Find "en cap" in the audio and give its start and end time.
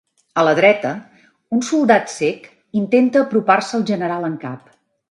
4.35-4.79